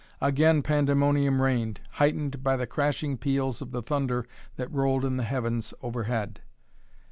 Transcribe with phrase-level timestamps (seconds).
[0.19, 5.23] Again pandemonium reigned, heightened by the crashing peals of the thunder that rolled in the
[5.23, 6.41] heavens overhead.